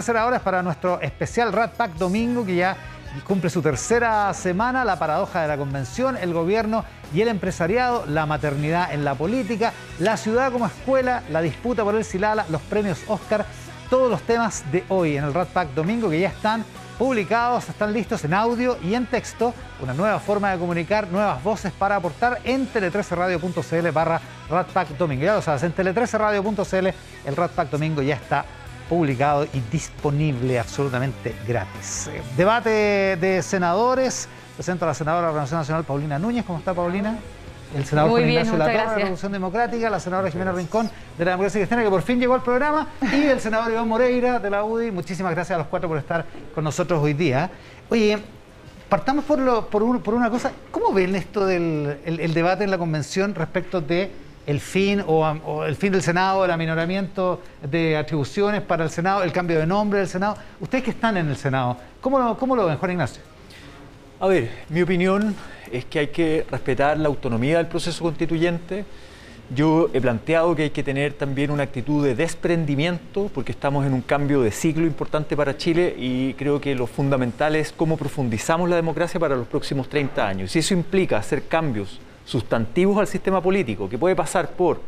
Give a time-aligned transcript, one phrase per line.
[0.00, 2.74] tercera hora es para nuestro especial Rat Pack Domingo, que ya
[3.26, 8.24] cumple su tercera semana, la paradoja de la convención, el gobierno y el empresariado, la
[8.24, 13.02] maternidad en la política, la ciudad como escuela, la disputa por el Silala, los premios
[13.08, 13.44] Oscar,
[13.90, 16.64] todos los temas de hoy en el Rat Pack Domingo que ya están
[16.98, 21.72] publicados, están listos en audio y en texto, una nueva forma de comunicar, nuevas voces
[21.72, 25.24] para aportar en tele13radio.cl barra Rat Pack Domingo.
[25.24, 26.88] Ya lo sabes, en tele13radio.cl
[27.26, 28.46] el Rat Pack Domingo ya está
[28.90, 32.10] publicado y disponible absolutamente gratis.
[32.36, 34.28] Debate de senadores.
[34.56, 36.44] Presento a la senadora de la Organización Nacional, Paulina Núñez.
[36.44, 37.16] ¿Cómo está, Paulina?
[37.76, 41.30] El senador Juan Ignacio Latorre de la Revolución Democrática, la senadora Jimena Rincón de la
[41.30, 44.64] Democracia Cristiana, que por fin llegó al programa, y el senador Iván Moreira de la
[44.64, 44.90] UDI.
[44.90, 47.48] Muchísimas gracias a los cuatro por estar con nosotros hoy día.
[47.90, 48.18] Oye,
[48.88, 50.50] partamos por, lo, por, una cosa.
[50.72, 54.10] ¿Cómo ven esto del el debate en la convención respecto de
[54.46, 59.32] el fin o, el fin del Senado, el aminoramiento de atribuciones para el Senado, el
[59.32, 60.36] cambio de nombre del Senado.
[60.60, 63.22] Ustedes que están en el Senado, ¿cómo lo, cómo lo ven, Juan Ignacio?
[64.18, 65.34] A ver, mi opinión
[65.72, 68.84] es que hay que respetar la autonomía del proceso constituyente.
[69.54, 73.92] Yo he planteado que hay que tener también una actitud de desprendimiento, porque estamos en
[73.92, 78.68] un cambio de ciclo importante para Chile y creo que lo fundamental es cómo profundizamos
[78.68, 80.52] la democracia para los próximos 30 años.
[80.52, 84.80] Si eso implica hacer cambios sustantivos al sistema político, que puede pasar por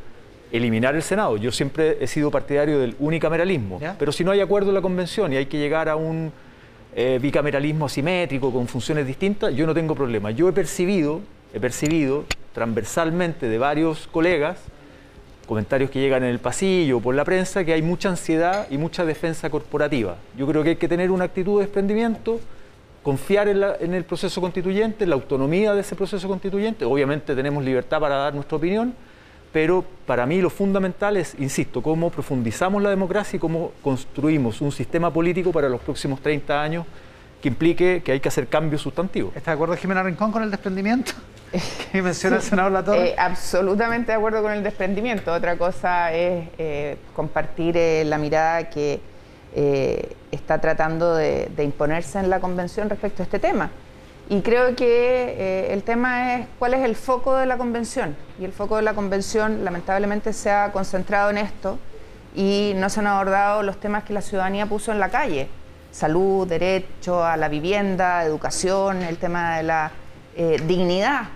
[0.52, 1.36] eliminar el Senado.
[1.36, 5.32] Yo siempre he sido partidario del unicameralismo, pero si no hay acuerdo en la convención
[5.32, 6.30] y hay que llegar a un
[6.94, 10.30] eh, bicameralismo asimétrico con funciones distintas, yo no tengo problema.
[10.30, 11.22] Yo he percibido,
[11.54, 14.58] he percibido transversalmente de varios colegas,
[15.46, 19.06] comentarios que llegan en el pasillo por la prensa, que hay mucha ansiedad y mucha
[19.06, 20.16] defensa corporativa.
[20.36, 22.40] Yo creo que hay que tener una actitud de desprendimiento
[23.02, 26.84] confiar en, el proceso constituyente, en la autonomía de ese proceso constituyente.
[26.84, 28.94] Obviamente tenemos libertad para dar nuestra opinión,
[29.52, 34.72] pero para mí lo fundamental es, insisto, cómo profundizamos la democracia y cómo construimos un
[34.72, 36.86] sistema político para los próximos 30 años
[37.42, 39.34] que implique que hay que hacer cambios sustantivos.
[39.34, 41.12] ¿Está de acuerdo Jimena Rincón con el desprendimiento?
[41.92, 43.10] que menciona el senador Latorre.
[43.10, 45.32] Eh, absolutamente de acuerdo con el desprendimiento.
[45.32, 49.00] Otra cosa es eh, compartir eh, la mirada que
[49.54, 53.70] eh, está tratando de, imponerse en la convención respecto a este tema.
[54.28, 58.16] Y creo que eh, el tema es cuál es el foco de la convención.
[58.40, 61.78] Y el foco de la convención lamentablemente se ha concentrado en esto
[62.34, 65.48] y no se han abordado los temas que la ciudadanía puso en la calle.
[65.90, 69.90] Salud, derecho a la vivienda, educación, el tema de la
[70.34, 71.28] eh, dignidad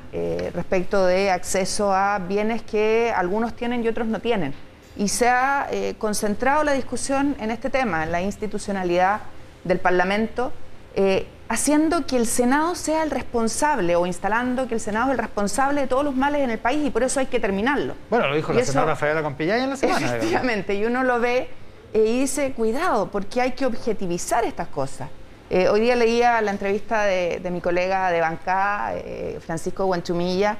[0.55, 4.55] respecto de acceso a bienes que algunos tienen y otros no tienen
[4.97, 9.21] y se ha eh, concentrado la discusión en este tema, en la institucionalidad
[9.65, 10.53] del Parlamento,
[10.95, 15.19] eh, haciendo que el Senado sea el responsable o instalando que el Senado es el
[15.19, 17.95] responsable de todos los males en el país y por eso hay que terminarlo.
[18.09, 20.07] Bueno, lo dijo la senadora Rafaela Compillay en la semana.
[20.07, 21.49] Efectivamente, y uno lo ve
[21.93, 25.11] eh, y dice, cuidado, porque hay que objetivizar estas cosas.
[25.71, 28.95] hoy día leía la entrevista de, de mi colega de bancada,
[29.41, 30.57] Francisco Guanchumilla,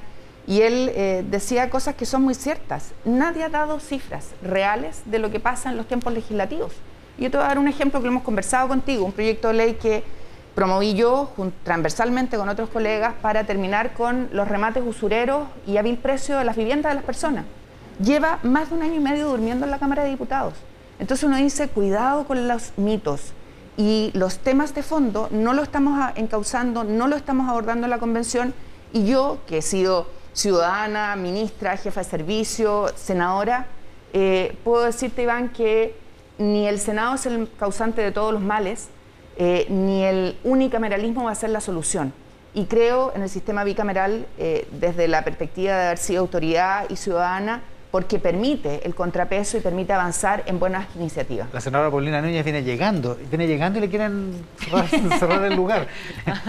[0.47, 2.93] y él eh, decía cosas que son muy ciertas.
[3.03, 6.71] Nadie ha dado cifras reales de lo que pasa en los tiempos legislativos.
[7.17, 9.55] Yo te voy a dar un ejemplo que lo hemos conversado contigo, un proyecto de
[9.55, 10.03] ley que
[10.55, 11.31] promoví yo
[11.63, 16.45] transversalmente con otros colegas para terminar con los remates usureros y a vil precio de
[16.45, 17.45] las viviendas de las personas.
[18.01, 20.53] Lleva más de un año y medio durmiendo en la Cámara de Diputados.
[20.97, 23.33] Entonces uno dice, cuidado con los mitos.
[23.75, 27.99] Y los temas de fondo no lo estamos encauzando, no lo estamos abordando en la
[27.99, 28.53] convención.
[28.93, 33.65] Y yo, que he sido ciudadana, ministra, jefa de servicio, senadora,
[34.13, 35.95] eh, puedo decirte, Iván, que
[36.37, 38.89] ni el Senado es el causante de todos los males,
[39.37, 42.13] eh, ni el unicameralismo va a ser la solución.
[42.53, 46.97] Y creo en el sistema bicameral eh, desde la perspectiva de haber sido autoridad y
[46.97, 47.63] ciudadana,
[47.97, 51.51] porque permite el contrapeso y permite avanzar en buenas iniciativas.
[51.51, 54.45] La senadora Paulina Núñez viene llegando, viene llegando y le quieren
[55.09, 55.87] cerrar, el lugar.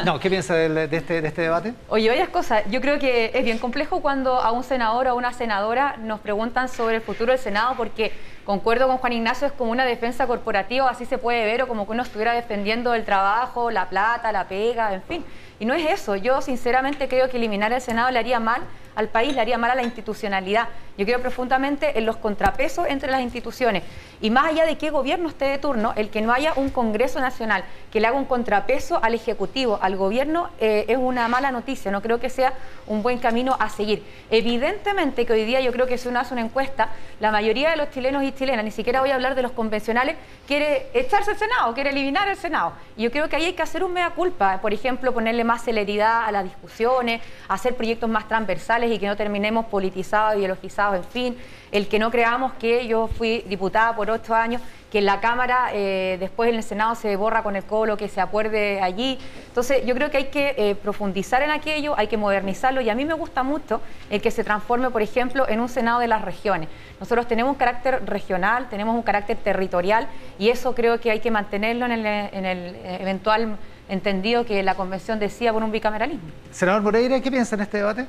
[0.05, 1.73] No, ¿qué piensa de, este, de este debate?
[1.89, 2.65] Oye, varias cosas.
[2.71, 6.21] Yo creo que es bien complejo cuando a un senador o a una senadora nos
[6.21, 8.13] preguntan sobre el futuro del Senado, porque
[8.45, 11.87] concuerdo con Juan Ignacio, es como una defensa corporativa, así se puede ver, o como
[11.87, 15.25] que uno estuviera defendiendo el trabajo, la plata, la pega, en fin.
[15.61, 16.17] Y no es eso.
[16.17, 18.63] Yo sinceramente creo que eliminar el Senado le haría mal
[18.99, 20.69] al país, le haría mal a la institucionalidad.
[20.97, 23.85] Yo creo profundamente en los contrapesos entre las instituciones.
[24.21, 27.21] Y más allá de qué gobierno esté de turno, el que no haya un Congreso
[27.21, 27.63] Nacional
[27.93, 31.93] que le haga un contrapeso al Ejecutivo, al gobierno, eh, es una mala noticia.
[31.93, 32.55] No creo que sea
[32.89, 34.03] un buen camino a seguir.
[34.31, 36.89] Evidentemente que hoy día yo creo que si uno hace una encuesta,
[37.21, 40.17] la mayoría de los chilenos y chilenas, ni siquiera voy a hablar de los convencionales,
[40.49, 42.73] quiere echarse el Senado, quiere eliminar el Senado.
[42.97, 44.61] Y yo creo que ahí hay que hacer un mea culpa.
[44.61, 49.17] Por ejemplo, ponerle más celeridad a las discusiones, hacer proyectos más transversales y que no
[49.17, 51.39] terminemos politizados, ideologizados, en fin,
[51.73, 54.61] el que no creamos que yo fui diputada por ocho años
[54.91, 57.97] que en la Cámara, eh, después en el Senado se borra con el codo lo
[57.97, 59.19] que se acuerde allí.
[59.47, 62.95] Entonces, yo creo que hay que eh, profundizar en aquello, hay que modernizarlo y a
[62.95, 66.23] mí me gusta mucho el que se transforme, por ejemplo, en un Senado de las
[66.23, 66.69] regiones.
[67.01, 70.09] Nosotros tenemos un carácter regional, tenemos un carácter territorial
[70.39, 74.75] y eso creo que hay que mantenerlo en el, en el eventual entendido que la
[74.75, 76.29] Convención decía por un bicameralismo.
[76.51, 78.07] Senador Moreira, ¿qué piensa en este debate?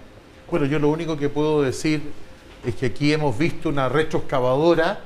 [0.50, 2.02] Bueno, yo lo único que puedo decir
[2.66, 5.00] es que aquí hemos visto una retroexcavadora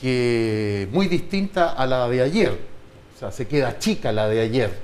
[0.00, 2.58] que muy distinta a la de ayer.
[3.14, 4.78] O sea, se queda chica la de ayer.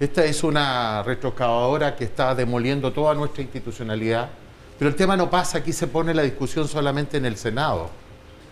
[0.00, 4.30] Esta es una retroexcavadora que está demoliendo toda nuestra institucionalidad.
[4.78, 7.90] Pero el tema no pasa, aquí se pone la discusión solamente en el Senado.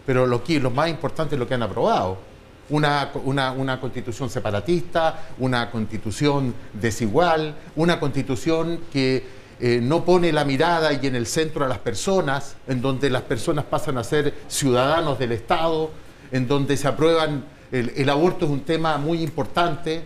[0.05, 2.19] Pero lo, que, lo más importante es lo que han aprobado.
[2.71, 10.45] Una, una, una, constitución separatista, una constitución desigual, una constitución que eh, no pone la
[10.45, 14.33] mirada y en el centro a las personas, en donde las personas pasan a ser
[14.47, 15.91] ciudadanos del Estado,
[16.31, 20.03] en donde se aprueban, el, aborto es un tema muy importante,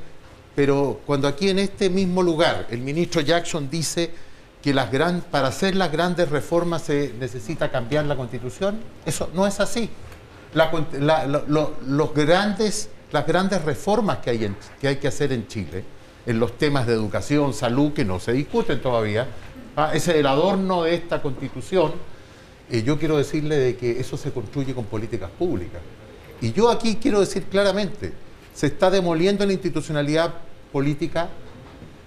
[0.55, 4.11] pero cuando aquí en este mismo lugar el ministro Jackson dice
[4.63, 9.47] que las gran, para hacer las grandes reformas se necesita cambiar la constitución, eso no
[9.47, 9.91] es así.
[10.55, 15.85] Los grandes, las grandes reformas que hay, que hay que hacer en Chile,
[16.27, 19.27] en los temas de educación, salud, que no se discuten todavía.
[19.77, 21.93] Ah, es el adorno de esta constitución.
[22.71, 25.81] y yo quiero decirle de que eso se construye con políticas públicas.
[26.41, 28.13] Y yo aquí quiero decir claramente,
[28.55, 30.35] se está demoliendo la institucionalidad
[30.73, 31.29] política,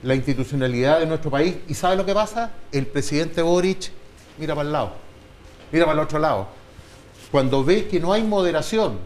[0.04, 1.56] la institucionalidad de nuestro país.
[1.68, 2.52] ¿Y sabe lo que pasa?
[2.72, 3.92] El presidente Boric
[4.38, 4.92] mira para el lado,
[5.72, 6.48] mira para el otro lado.
[7.32, 9.00] Cuando ve que no hay moderación,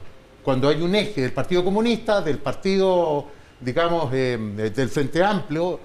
[0.43, 3.27] cuando hay un eje del Partido Comunista, del Partido
[3.59, 4.37] digamos, eh,
[4.73, 5.79] del Frente Amplio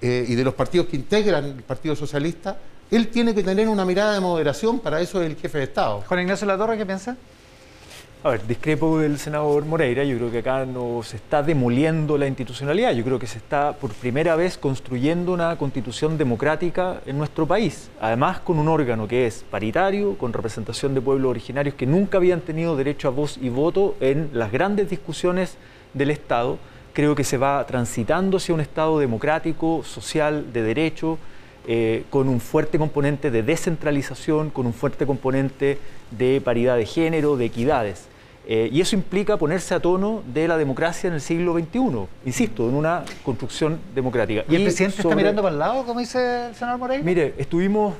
[0.00, 2.56] eh, y de los partidos que integran el Partido Socialista,
[2.90, 6.02] él tiene que tener una mirada de moderación, para eso es el jefe de Estado.
[6.06, 7.16] Juan Ignacio Latorre, ¿qué piensa?
[8.22, 12.26] A ver, discrepo del senador Moreira, yo creo que acá no se está demoliendo la
[12.26, 17.46] institucionalidad, yo creo que se está por primera vez construyendo una constitución democrática en nuestro
[17.46, 22.18] país, además con un órgano que es paritario, con representación de pueblos originarios que nunca
[22.18, 25.56] habían tenido derecho a voz y voto en las grandes discusiones
[25.94, 26.58] del Estado
[26.92, 31.18] creo que se va transitando hacia un Estado democrático, social, de derecho,
[31.66, 35.78] eh, con un fuerte componente de descentralización, con un fuerte componente
[36.10, 38.09] de paridad de género, de equidades.
[38.46, 42.68] Eh, y eso implica ponerse a tono de la democracia en el siglo XXI, insisto,
[42.68, 44.44] en una construcción democrática.
[44.48, 47.04] ¿Y el presidente está mirando para el lado, como dice el senador Moreira?
[47.04, 47.94] Mire, estuvimos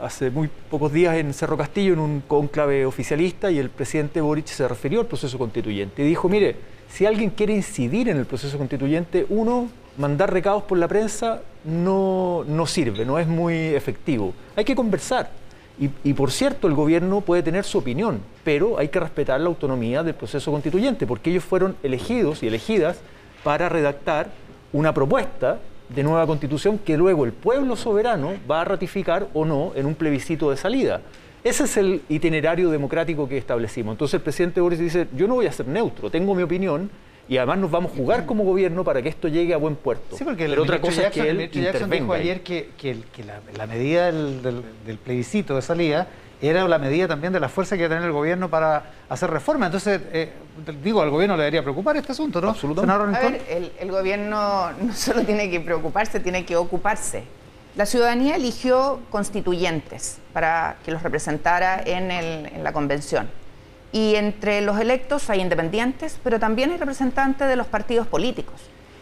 [0.00, 4.46] hace muy pocos días en Cerro Castillo en un cónclave oficialista y el presidente Boric
[4.46, 6.56] se refirió al proceso constituyente y dijo, mire,
[6.88, 12.44] si alguien quiere incidir en el proceso constituyente, uno, mandar recados por la prensa no,
[12.46, 14.32] no sirve, no es muy efectivo.
[14.56, 15.30] Hay que conversar.
[15.78, 20.02] Y, por cierto, el gobierno puede tener su opinión, pero hay que respetar la autonomía
[20.02, 23.00] del proceso constituyente, porque ellos fueron elegidos y elegidas
[23.42, 24.30] para redactar
[24.74, 25.58] una propuesta
[25.88, 29.94] de nueva constitución que luego el pueblo soberano va a ratificar o no en un
[29.94, 31.00] plebiscito de salida.
[31.42, 33.94] Ese es el itinerario democrático que establecimos.
[33.94, 36.90] Entonces el presidente Boris dice, yo no voy a ser neutro, tengo mi opinión
[37.30, 40.16] y además nos vamos a jugar como gobierno para que esto llegue a buen puerto.
[40.16, 42.68] Sí, porque Pero otra cosa es que él Jackson dijo ayer que,
[43.56, 46.08] la, medida del, plebiscito de salida
[46.42, 49.30] era la medida también de la fuerza que iba a tener el gobierno para hacer
[49.30, 49.68] reformas.
[49.68, 50.32] Entonces, eh,
[50.82, 52.50] digo, al gobierno le debería preocupar este asunto, ¿no?
[52.50, 53.18] Absolutamente.
[53.18, 57.22] A ver, el, el gobierno no solo tiene que preocuparse, tiene que ocuparse.
[57.76, 63.28] La ciudadanía eligió constituyentes para que los representara en, la convención.
[63.92, 68.60] Y entre los electos hay independientes, pero también hay representantes de los partidos políticos.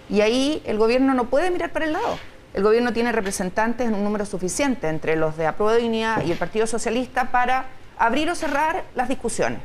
[0.09, 2.19] Y ahí el gobierno no puede mirar para el lado.
[2.55, 6.67] El gobierno tiene representantes en un número suficiente entre los de Aprueba y el Partido
[6.67, 7.67] Socialista para
[7.99, 9.61] abrir o cerrar las discusiones.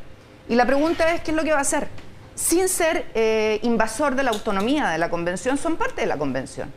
[0.49, 1.87] Y la pregunta es, ¿qué es lo que va a hacer?
[2.35, 6.71] Sin ser eh, invasor de la autonomía de la convención, son parte de la convención.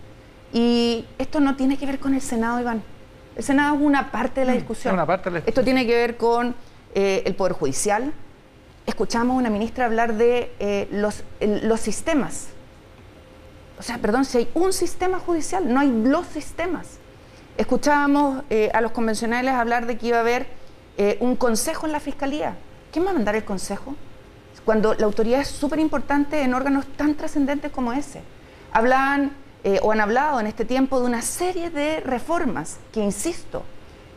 [0.53, 2.83] Y esto no tiene que ver con el Senado, Iván.
[3.35, 4.95] El Senado es una parte de la mm, discusión.
[4.95, 6.55] Una parte de Esto tiene que ver con
[6.95, 8.13] eh, el Poder Judicial.
[8.87, 12.49] Escuchamos a una ministra hablar de eh, los, los sistemas.
[13.79, 16.99] O sea, perdón, si hay un sistema judicial, no hay los sistemas.
[17.59, 20.47] Escuchábamos eh, a los convencionales hablar de que iba a haber
[21.21, 22.57] un consejo en la fiscalía.
[22.91, 23.95] ¿Quién va a mandar el consejo?
[24.67, 28.21] Cuando la autoridad es súper importante en órganos tan trascendentes como ese.
[28.73, 29.31] Hablaban
[29.63, 33.63] eh, o han hablado en este tiempo de una serie de reformas que, insisto,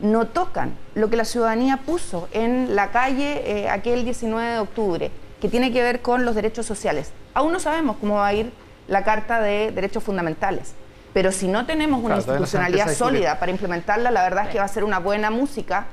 [0.00, 5.10] no tocan lo que la ciudadanía puso en la calle eh, aquel 19 de octubre,
[5.40, 7.12] que tiene que ver con los derechos sociales.
[7.34, 8.52] Aún no sabemos cómo va a ir
[8.88, 10.74] la Carta de Derechos Fundamentales,
[11.12, 14.68] pero si no tenemos una institucionalidad sólida para implementarla, la verdad es que va a
[14.68, 15.86] ser una buena música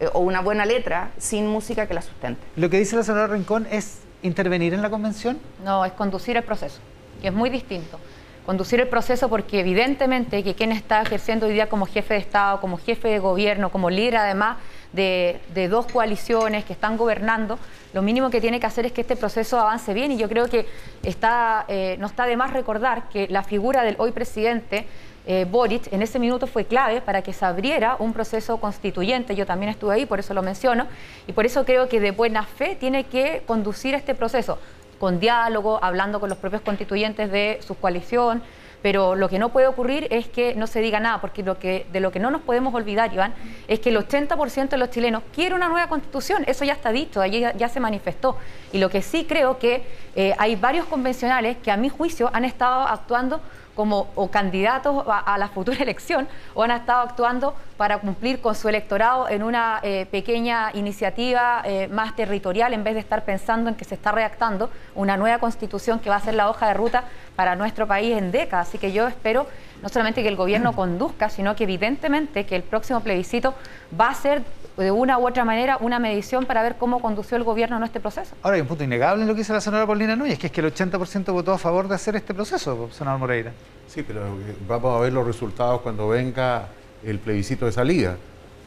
[0.00, 2.40] eh, o una buena letra sin música que la sustente.
[2.56, 5.38] Lo que dice la señora Rincón es intervenir en la convención?
[5.64, 6.80] No, es conducir el proceso,
[7.20, 7.98] que es muy distinto.
[8.46, 12.60] Conducir el proceso porque evidentemente que quien está ejerciendo hoy día como jefe de Estado,
[12.60, 14.58] como jefe de gobierno, como líder además
[14.92, 17.58] de, dos coaliciones que están gobernando,
[17.94, 20.12] lo mínimo que tiene que hacer es que este proceso avance bien.
[20.12, 20.66] Y yo creo que
[21.02, 24.86] está, eh, no está de más recordar que la figura del hoy presidente
[25.26, 29.34] eh, Boric en ese minuto fue clave para que se abriera un proceso constituyente.
[29.34, 30.86] Yo también estuve ahí, por eso lo menciono,
[31.26, 34.58] y por eso creo que de buena fe tiene que conducir este proceso
[35.04, 38.42] con diálogo, hablando con los propios constituyentes de su coalición,
[38.80, 41.86] pero lo que no puede ocurrir es que no se diga nada, porque lo que,
[41.92, 43.34] de lo que no nos podemos olvidar, Iván,
[43.68, 47.20] es que el 80% de los chilenos quiere una nueva constitución, eso ya está dicho,
[47.20, 48.38] allí ya, se manifestó.
[48.72, 52.46] Y lo que sí creo que eh, hay varios convencionales que a mi juicio han
[52.46, 53.42] estado actuando
[53.74, 58.68] como o candidatos a, la futura elección o han estado actuando para cumplir con su
[58.68, 63.76] electorado en una eh, pequeña iniciativa eh, más territorial en vez de estar pensando en
[63.76, 67.04] que se está redactando una nueva constitución que va a ser la hoja de ruta
[67.36, 68.68] para nuestro país en décadas.
[68.68, 69.46] Así que yo espero
[69.82, 73.54] no solamente que el gobierno conduzca, sino que evidentemente que el próximo plebiscito
[73.98, 74.42] va a ser
[74.76, 78.00] de una u otra manera una medición para ver cómo condució el gobierno en este
[78.00, 78.34] proceso.
[78.42, 80.52] Ahora hay un punto innegable en lo que dice la senadora Paulina Núñez, que es
[80.52, 83.52] que el 80% votó a favor de hacer este proceso, senador Moreira.
[83.86, 84.22] Sí, pero
[84.66, 86.68] vamos a ver los resultados cuando venga
[87.04, 88.16] el plebiscito de salida.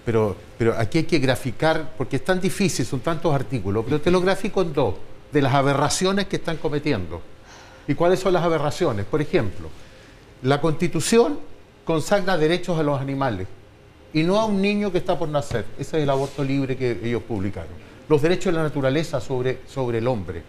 [0.05, 4.09] Pero, pero aquí hay que graficar, porque es tan difícil, son tantos artículos, pero te
[4.09, 4.95] lo grafico en dos,
[5.33, 7.21] de las aberraciones que están cometiendo.
[7.89, 9.05] ¿Y cuáles son las aberraciones?
[9.05, 9.69] Por ejemplo,
[10.43, 11.39] la Constitución
[11.83, 13.47] consagra derechos a los animales
[14.17, 15.63] y no a un niño que está por nacer.
[15.77, 17.69] Ese es el aborto libre que ellos publicaron.
[18.09, 20.41] Los derechos de la naturaleza sobre, sobre el hombre.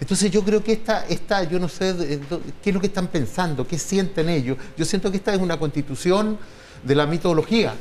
[0.00, 2.18] Entonces yo creo que esta, esta, yo no sé
[2.62, 4.56] qué es lo que están pensando, qué sienten ellos.
[4.74, 6.38] Yo siento que esta es una constitución
[6.82, 7.74] de la mitología.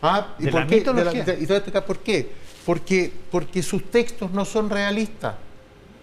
[0.00, 0.36] ¿Ah?
[0.38, 0.76] ¿Y por qué?
[0.76, 1.22] Mitología?
[1.22, 2.30] y te voy a explicar por qué.
[2.64, 5.34] Porque, porque sus textos no son realistas.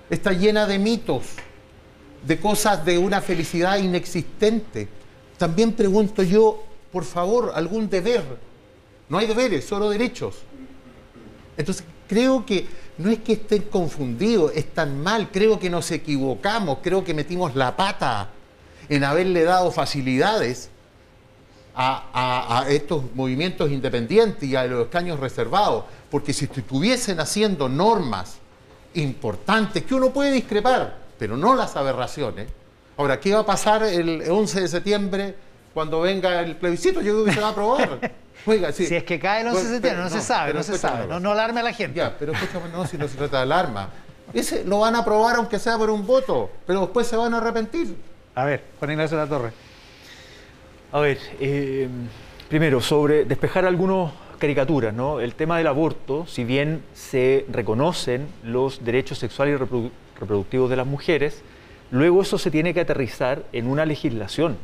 [0.10, 1.24] Está llena de mitos,
[2.27, 4.89] de cosas de una felicidad inexistente.
[5.38, 8.24] También pregunto yo, por favor, algún deber.
[9.10, 10.36] No hay deberes, solo derechos.
[11.58, 12.68] Entonces, creo que
[12.98, 17.56] no es que estén confundidos, es tan mal, creo que nos equivocamos, creo que metimos
[17.56, 18.30] la pata
[18.90, 20.70] en haberle dado facilidades
[21.74, 28.38] a, estos movimientos independientes y a los escaños reservados, porque si estuviesen haciendo normas
[28.94, 32.50] importantes, que uno puede discrepar, pero no las aberraciones,
[32.98, 35.36] ahora, ¿qué va a pasar el 11 de septiembre?
[35.74, 38.12] Cuando venga el plebiscito, yo creo que se va a aprobar.
[38.74, 41.20] si es que cae el 11 de septiembre, no, se sabe, no se sabe, no,
[41.20, 41.98] no alarme a la gente.
[41.98, 43.90] Ya, pero escúchame, no, si no se trata de alarma.
[44.34, 47.38] Ese lo van a aprobar aunque sea por un voto, pero después se van a
[47.38, 47.96] arrepentir.
[48.36, 49.51] A ver, Juan Ignacio de la Torre.
[50.92, 51.88] A ver, eh,
[52.50, 55.20] primero, sobre despejar algunas caricaturas, ¿no?
[55.20, 60.88] El tema del aborto, si bien se reconocen los derechos sexuales y reproductivos de las
[60.88, 61.42] mujeres,
[61.92, 64.58] luego eso se tiene que aterrizar en una legislación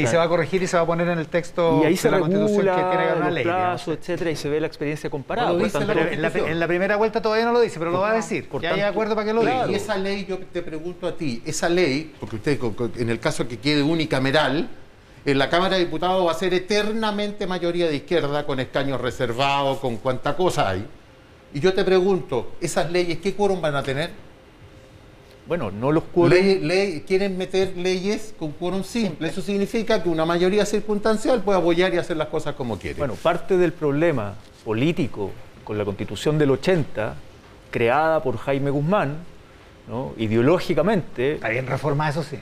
[0.00, 1.96] Sí, se va a corregir y se va a poner en el texto y ahí
[1.96, 3.46] se de la Constitución que tiene que una ley.
[3.86, 5.52] Etcétera, y se ve la experiencia comparada.
[5.52, 8.48] en, la, primera vuelta todavía no lo dice, pero lo va a decir.
[8.48, 9.70] Por hay acuerdo para que lo diga.
[9.70, 12.58] Y esa ley, yo te pregunto a ti, esa ley, porque usted,
[12.98, 14.68] en el caso que quede unicameral,
[15.24, 19.78] en la Cámara de Diputados va a ser eternamente mayoría de izquierda, con escaños reservados,
[19.78, 20.86] con cuánta cosa hay.
[21.54, 24.10] Y yo te pregunto, ¿esas leyes qué quórum van a tener?
[25.46, 26.38] Bueno, no los quórum...
[27.06, 29.28] quieren meter leyes con quórum simple.
[29.28, 32.98] Eso significa que una mayoría circunstancial puede apoyar y hacer las cosas como quiere.
[32.98, 34.34] Bueno, parte del problema
[34.64, 35.30] político
[35.62, 37.14] con la constitución del 80,
[37.70, 39.18] creada por Jaime Guzmán,
[39.88, 40.14] ¿no?
[40.16, 41.34] ideológicamente...
[41.34, 42.38] Está bien reformada, eso sí.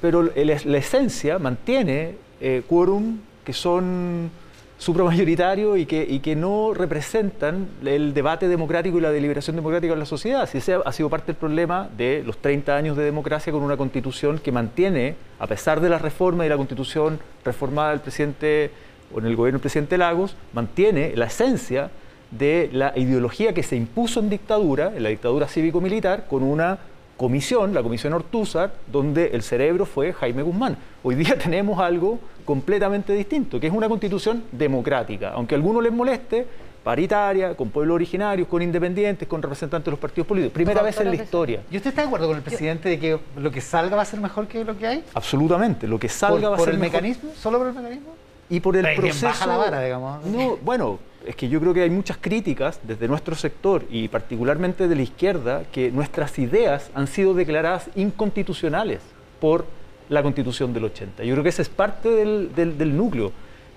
[0.00, 4.30] pero la esencia mantiene eh, quórum que son
[4.78, 9.98] supramayoritario y que, y que no representan el debate democrático y la deliberación democrática en
[9.98, 10.48] la sociedad.
[10.48, 13.76] Si ese ha sido parte del problema de los 30 años de democracia con una
[13.76, 18.70] constitución que mantiene, a pesar de la reforma y la constitución reformada del presidente
[19.12, 21.90] o en el gobierno del presidente Lagos, mantiene la esencia
[22.30, 26.78] de la ideología que se impuso en dictadura, en la dictadura cívico-militar, con una
[27.18, 30.78] comisión, la comisión Ortúzar, donde el cerebro fue Jaime Guzmán.
[31.02, 35.92] Hoy día tenemos algo completamente distinto, que es una constitución democrática, aunque a algunos les
[35.92, 36.46] moleste,
[36.82, 40.54] paritaria, con pueblos originarios, con independientes, con representantes de los partidos políticos.
[40.54, 41.60] Primera vez en la historia.
[41.70, 44.06] ¿Y usted está de acuerdo con el presidente de que lo que salga va a
[44.06, 45.04] ser mejor que lo que hay?
[45.12, 47.32] Absolutamente, lo que salga va a ser ¿Por el mecanismo?
[47.36, 48.14] ¿Solo por el mecanismo?
[48.48, 49.26] Y por el proceso...
[49.26, 50.24] Baja la vara, digamos.
[50.24, 54.88] No, bueno, es que yo creo que hay muchas críticas desde nuestro sector y particularmente
[54.88, 59.00] de la izquierda que nuestras ideas han sido declaradas inconstitucionales
[59.40, 59.66] por
[60.08, 61.24] la constitución del 80.
[61.24, 63.32] Yo creo que ese es parte del, núcleo.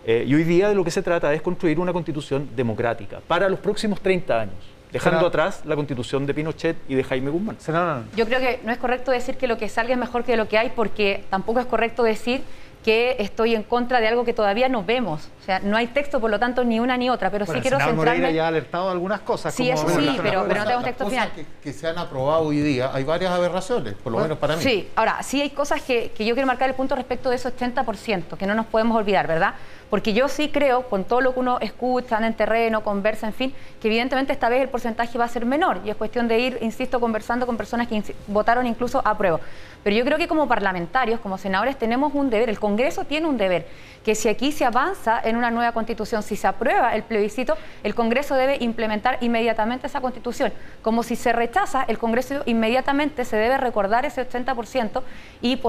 [0.05, 3.47] Eh, y hoy día de lo que se trata es construir una constitución democrática para
[3.49, 4.55] los próximos 30 años.
[4.91, 7.55] dejando Senador- atrás la constitución de Pinochet y de Jaime Guzmán.
[7.59, 10.35] Senador, Yo creo que no es correcto decir que lo que salga es mejor que
[10.35, 12.41] lo que hay, porque tampoco es correcto decir
[12.83, 15.29] que estoy en contra de algo que todavía no vemos.
[15.41, 17.61] O sea, no hay texto, por lo tanto, ni una ni otra, pero bueno, sí
[17.61, 18.35] quiero senador Moreira centrarme...
[18.35, 19.53] ya ha alertado algunas cosas.
[19.53, 21.31] Sí, como- eso Bueno, sí, pero- pero no tenemos texto final.
[21.35, 24.63] Que, que se han aprobado hoy día, hay varias aberraciones, por lo menos para mí.
[24.63, 27.55] Sí, ahora, sí hay cosas que, que yo quiero marcar el punto respecto de ese
[27.55, 29.53] 80%, que no nos podemos olvidar, ¿verdad?
[29.91, 33.53] Porque yo sí creo, con todo lo que uno escucha en terreno, conversa, en fin,
[33.79, 36.57] que evidentemente esta vez el porcentaje va a ser menor y es cuestión de ir,
[36.61, 39.39] insisto, conversando con personas que votaron incluso a prueba.
[39.83, 43.37] Pero yo creo que como parlamentarios, como senadores, tenemos un deber, el Congreso tiene un
[43.37, 43.67] deber,
[44.05, 47.93] que si aquí se avanza en una nueva constitución, si se aprueba el plebiscito, el
[47.95, 50.53] Congreso debe implementar inmediatamente esa constitución.
[50.83, 55.01] Como si se rechaza, el Congreso inmediatamente se debe recordar ese 80%
[55.41, 55.59] y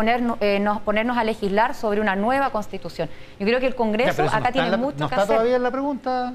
[0.41, 3.09] eh, nos- ponernos a legislar sobre una nueva constitución.
[3.41, 3.75] Yo creo que el
[4.07, 5.35] Ya, Congreso no acá está tiene en la- mucho No que está hacer.
[5.37, 6.33] todavía en la pregunta.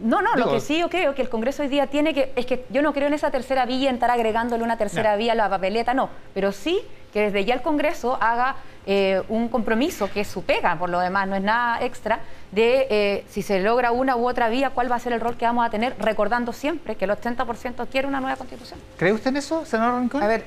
[0.00, 2.32] No, no, Digo- lo que sí yo creo que el Congreso hoy día tiene que,
[2.36, 5.32] es que yo no creo en esa tercera vía, en estar agregándole una tercera vía
[5.32, 6.80] a la papeleta, no, pero sí
[7.12, 8.56] que desde ya el Congreso haga
[8.86, 12.20] eh, un compromiso, que es su pega, por lo demás, no es nada extra,
[12.52, 15.36] de eh, si se logra una u otra vía, cuál va a ser el rol
[15.36, 18.78] que vamos a tener, recordando siempre que el 80% quiere una nueva constitución.
[18.96, 20.22] ¿Cree usted en eso, senador Rincón?
[20.22, 20.44] A ver,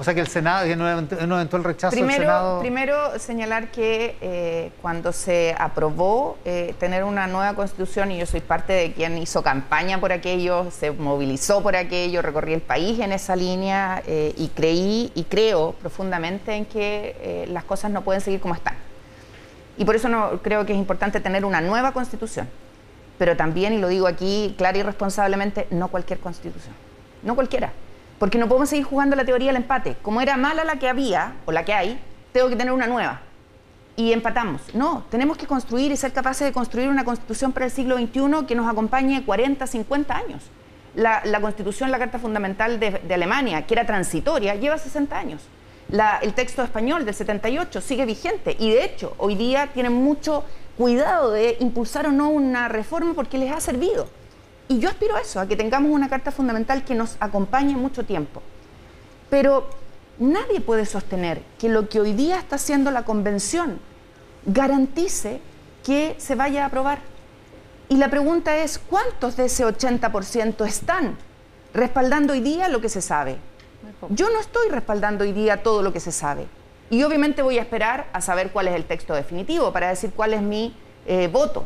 [0.00, 2.60] O sea que el Senado, en un eventual rechazo del primero, Senado.
[2.60, 8.40] primero señalar que eh, cuando se aprobó eh, tener una nueva constitución, y yo soy
[8.40, 13.10] parte de quien hizo campaña por aquello, se movilizó por aquello, recorrí el país en
[13.10, 18.38] esa línea eh, y creí y creo profundamente en que las cosas no pueden seguir
[18.38, 18.76] como están.
[19.78, 22.48] Y por eso no, creo que es importante tener una nueva constitución.
[23.18, 26.74] Pero también, y lo digo aquí clara y responsablemente, no cualquier constitución.
[27.24, 27.72] No cualquiera.
[28.18, 29.96] Porque no podemos seguir jugando la teoría del empate.
[30.02, 32.00] Como era mala la que había, o la que hay,
[32.32, 33.20] tengo que tener una nueva.
[33.96, 34.62] Y empatamos.
[34.74, 38.46] No, tenemos que construir y ser capaces de construir una constitución para el siglo XXI
[38.46, 40.42] que nos acompañe 40, 50 años.
[40.94, 45.42] La, constitución, la Carta Fundamental de, Alemania, que era transitoria, lleva 60 años.
[46.22, 50.44] El texto español del 78 sigue vigente y de hecho hoy día tienen mucho
[50.76, 54.08] cuidado de impulsar o no una reforma porque les ha servido.
[54.68, 58.04] Y yo aspiro a eso, a que tengamos una carta fundamental que nos acompañe mucho
[58.04, 58.42] tiempo.
[59.30, 59.68] Pero
[60.18, 63.80] nadie puede sostener que lo que hoy día está haciendo la convención
[64.44, 65.40] garantice
[65.84, 67.00] que se vaya a aprobar.
[67.88, 71.16] Y la pregunta es, ¿cuántos de ese 80% están
[71.72, 73.38] respaldando hoy día lo que se sabe?
[74.10, 76.46] Yo no estoy respaldando hoy día todo lo que se sabe.
[76.90, 80.34] Y obviamente voy a esperar a saber cuál es el texto definitivo para decir cuál
[80.34, 80.74] es mi
[81.06, 81.64] eh, voto.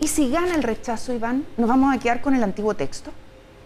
[0.00, 3.10] ¿Y si gana el rechazo, Iván, nos vamos a quedar con el antiguo texto?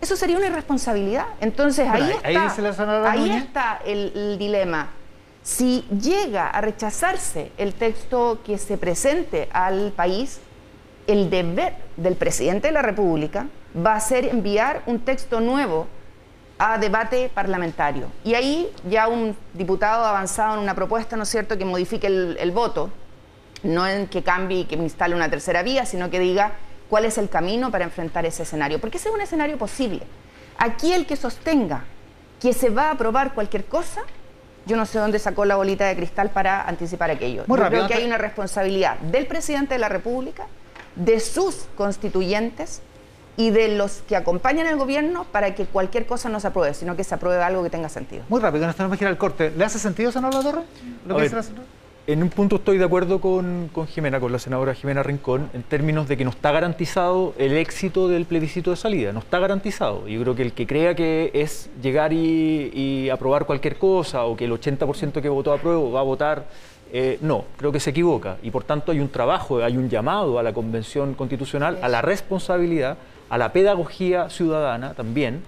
[0.01, 1.27] Eso sería una irresponsabilidad.
[1.41, 4.89] Entonces ahí está, ahí está el, el dilema.
[5.43, 10.41] Si llega a rechazarse el texto que se presente al país,
[11.07, 15.87] el deber del presidente de la República va a ser enviar un texto nuevo
[16.59, 18.09] a debate parlamentario.
[18.25, 22.07] Y ahí ya un diputado ha avanzado en una propuesta, ¿no es cierto?, que modifique
[22.07, 22.91] el, el voto,
[23.65, 26.53] no en que cambie y que instale una tercera vía, sino que diga
[26.89, 28.81] cuál es el camino para enfrentar ese escenario.
[28.81, 30.03] Porque ese es un escenario posible.
[30.59, 31.85] Aquí el que sostenga
[32.41, 34.03] que se va a aprobar cualquier cosa,
[34.67, 37.45] yo no sé dónde sacó la bolita de cristal para anticipar aquello.
[37.47, 40.47] Muy yo rápido, creo que hay una responsabilidad del presidente de la República,
[40.95, 42.83] de sus constituyentes
[43.37, 46.97] y de los que acompañan al gobierno para que cualquier cosa no se apruebe, sino
[46.97, 48.25] que se apruebe algo que tenga sentido.
[48.29, 49.51] Muy rápido, nos tenemos que ir al corte.
[49.51, 50.63] ¿Le hace sentido, senador La Torre?
[51.07, 51.31] Lo que
[52.07, 55.63] En un punto estoy de acuerdo con, con Jimena, con la senadora Jimena Rincón, en
[55.63, 60.07] términos de que no está garantizado el éxito del plebiscito de salida, no está garantizado.
[60.07, 64.37] Yo creo que el que crea que es llegar y, y aprobar cualquier cosa o
[64.37, 66.45] que el 80% que votó apruebo va a votar,
[66.93, 68.37] eh, no, creo que se equivoca.
[68.43, 72.03] Y por tanto hay un trabajo, hay un llamado a la Convención Constitucional, a la
[72.03, 72.99] responsabilidad,
[73.31, 75.43] a la pedagogía ciudadana también,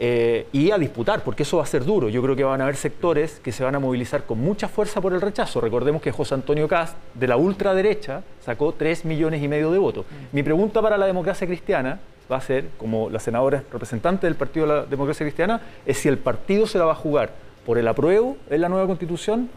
[0.00, 2.08] eh, y a disputar, porque eso va a ser duro.
[2.08, 5.00] Yo creo que van a haber sectores que se van a movilizar con mucha fuerza
[5.00, 5.60] por el rechazo.
[5.60, 10.06] Recordemos que José Antonio Cast, de la ultraderecha, sacó 3 millones y medio de votos.
[10.30, 11.98] Mi pregunta para la democracia cristiana
[12.30, 15.98] va a ser, como la senadora es representante del Partido de la Democracia Cristiana, es
[15.98, 17.32] si el partido se la va a jugar
[17.66, 19.50] por el apruebo en la nueva constitución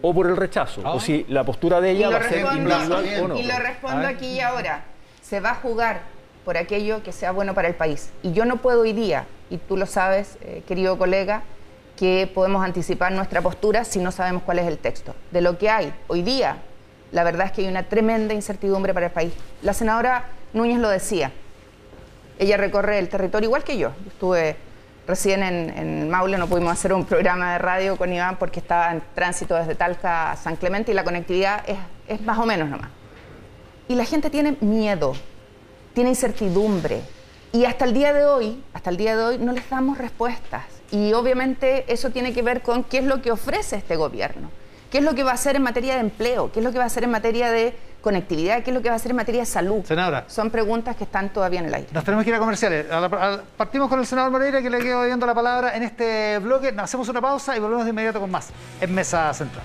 [0.00, 3.28] o por el rechazo, o si la postura de ella va a ser individual o
[3.28, 3.38] no.
[3.38, 4.16] y lo respondo A ver.
[4.16, 4.84] aquí y ahora.
[5.20, 6.02] Se va a jugar
[6.44, 8.10] por aquello que sea bueno para el país.
[8.22, 11.42] Y yo no puedo hoy día, y tú lo sabes, eh, querido colega,
[11.96, 15.14] que podemos anticipar nuestra postura si no sabemos cuál es el texto.
[15.30, 16.56] De lo que hay hoy día,
[17.12, 19.32] la verdad es que hay una tremenda incertidumbre para el país.
[19.62, 21.30] La senadora Núñez lo decía.
[22.38, 23.92] Ella recorre el territorio igual que yo.
[24.06, 24.56] Estuve
[25.06, 28.92] recién en, en Maule, no pudimos hacer un programa de radio con Iván porque estaba
[28.92, 31.78] en tránsito desde Talca a San Clemente y la conectividad es,
[32.08, 32.88] es más o menos nomás.
[33.88, 35.14] Y la gente tiene miedo,
[35.94, 37.02] tiene incertidumbre,
[37.54, 40.64] Y hasta el día de hoy, hasta el día de hoy no les damos respuestas.
[40.90, 44.50] Y obviamente eso tiene que ver con qué es lo que ofrece este gobierno,
[44.90, 46.78] qué es lo que va a hacer en materia de empleo, qué es lo que
[46.78, 49.16] va a hacer en materia de conectividad, qué es lo que va a hacer en
[49.18, 49.84] materia de salud.
[49.84, 50.24] Senadora.
[50.28, 51.88] Son preguntas que están todavía en el aire.
[51.92, 52.90] Nos tenemos que ir a comerciales.
[52.90, 55.82] A la- a- partimos con el senador Moreira, que le quedo viendo la palabra en
[55.82, 56.74] este bloque.
[56.78, 58.48] Hacemos una pausa y volvemos de inmediato con más
[58.80, 59.62] en Mesa Central.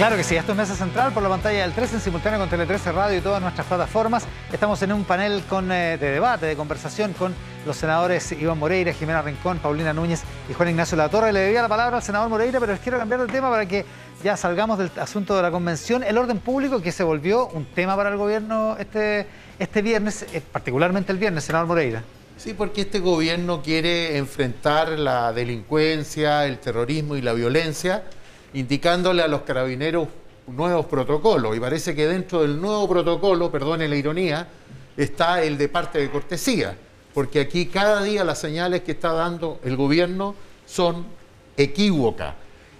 [0.00, 2.48] Claro que sí, esto es Mesa Central por la pantalla del 13 en simultáneo con
[2.48, 4.24] Tele 13 Radio y todas nuestras plataformas.
[4.50, 7.34] Estamos en un panel eh, de debate, de conversación con
[7.66, 11.34] los senadores Iván Moreira, Jimena Rincón, Paulina Núñez y Juan Ignacio Latorre.
[11.34, 13.84] Le debía la palabra al senador Moreira, pero les quiero cambiar de tema para que
[14.24, 16.02] ya salgamos del asunto de la convención.
[16.02, 19.26] El orden público que se volvió un tema para el gobierno este,
[19.58, 22.02] este viernes, eh, particularmente el viernes, senador Moreira.
[22.38, 28.02] Sí, porque este gobierno quiere enfrentar la delincuencia, el terrorismo y la violencia,
[28.54, 30.08] indicándole a los carabineros
[30.46, 31.56] nuevos protocolos.
[31.56, 34.48] Y parece que dentro del nuevo protocolo, perdone la ironía,
[34.96, 36.76] está el de parte de cortesía,
[37.14, 40.34] porque aquí cada día las señales que está dando el gobierno
[40.66, 41.06] son
[41.56, 42.34] equívocas.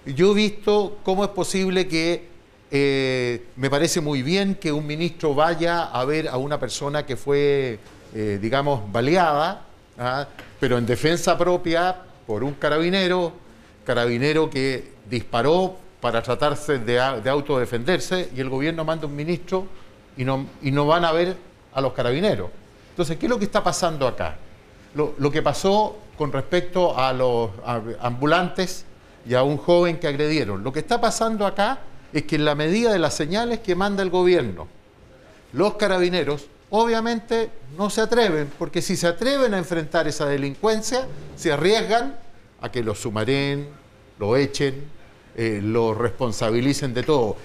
[0.07, 2.29] Yo he visto cómo es posible que
[2.71, 7.17] eh, me parece muy bien que un ministro vaya a ver a una persona que
[7.17, 7.79] fue,
[8.15, 9.67] eh, digamos, baleada,
[9.99, 10.27] ¿ah?
[10.59, 13.33] pero en defensa propia por un carabinero,
[13.85, 19.67] carabinero que disparó para tratarse de, de autodefenderse y el gobierno manda un ministro
[20.17, 21.37] y no, y no van a ver
[21.73, 22.51] a los carabineros.
[22.91, 24.37] Entonces, ¿qué es lo que está pasando acá?
[24.95, 27.51] Lo, que pasó con respecto a los
[28.01, 28.85] ambulantes
[29.27, 30.65] y a un joven que agredieron.
[30.65, 31.79] Lo que está pasando acá
[32.13, 34.67] es que en la medida de las señales que manda el gobierno,
[35.53, 41.53] los carabineros obviamente no se atreven, porque si se atreven a enfrentar esa delincuencia, se
[41.53, 42.17] arriesgan
[42.61, 43.69] a que lo sumaren,
[44.19, 44.85] lo echen,
[45.37, 47.37] eh, lo responsabilicen de todo.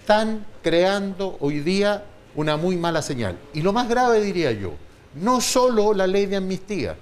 [0.00, 2.04] Están creando hoy día
[2.34, 3.36] una muy mala señal.
[3.52, 4.72] Y lo más grave, diría yo,
[5.14, 6.96] no solo la ley de amnistía,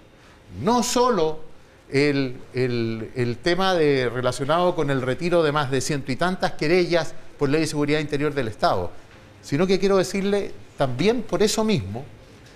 [0.62, 1.40] no solo
[1.88, 6.52] el, el- el tema de, relacionado con el retiro de más de ciento y tantas
[6.52, 8.90] querellas por ley de seguridad interior del Estado,
[9.42, 12.04] sino que quiero decirle también por eso mismo,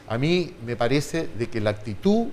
[0.09, 2.27] a mí me parece de que la actitud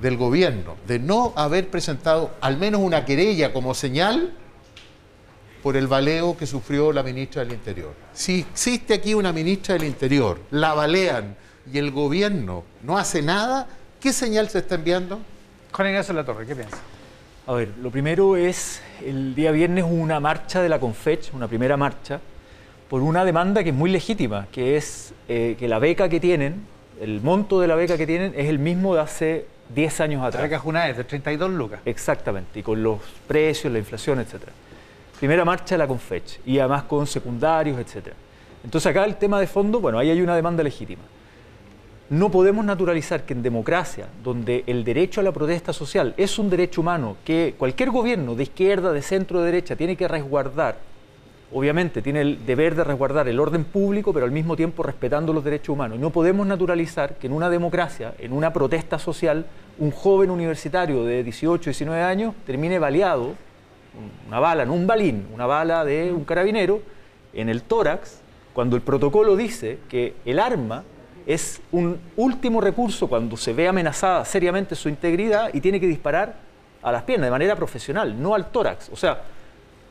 [0.00, 4.32] del gobierno de no haber presentado al menos una querella como señal
[5.62, 7.94] por el baleo que sufrió la ministra del Interior.
[8.12, 11.36] Si existe aquí una ministra del Interior, la balean
[11.72, 13.68] y el gobierno no hace nada,
[14.00, 15.20] ¿qué señal se está enviando?
[15.70, 16.78] Juan Ignacio Latorre, ¿qué piensa?
[17.46, 21.76] A ver, lo primero es, el día viernes una marcha de la Confech, una primera
[21.76, 22.20] marcha,
[22.88, 26.66] por una demanda que es muy legítima, que es eh, que la beca que tienen,
[27.00, 30.42] el monto de la beca que tienen es el mismo de hace 10 años atrás.
[30.96, 31.80] de 32 lucas.
[31.84, 34.52] Exactamente, y con los precios, la inflación, etcétera.
[35.18, 38.16] Primera marcha de la Confech, y además con secundarios, etcétera.
[38.64, 41.02] Entonces acá el tema de fondo, bueno, ahí hay una demanda legítima.
[42.10, 46.50] No podemos naturalizar que en democracia, donde el derecho a la protesta social es un
[46.50, 50.76] derecho humano que cualquier gobierno de izquierda, de centro, de derecha tiene que resguardar,
[51.54, 55.44] obviamente tiene el deber de resguardar el orden público, pero al mismo tiempo respetando los
[55.44, 55.98] derechos humanos.
[55.98, 59.46] No podemos naturalizar que en una democracia, en una protesta social,
[59.78, 63.24] un joven universitario de 18, 19 años termine baleado,
[63.94, 66.80] un- una bala, no un balín, una bala de un carabinero
[67.34, 68.20] en el tórax,
[68.54, 70.84] cuando el protocolo dice que el arma
[71.26, 76.34] es un último recurso cuando se ve amenazada seriamente su integridad y tiene que disparar
[76.82, 78.88] a las piernas de manera profesional, no al tórax.
[78.92, 79.22] O sea,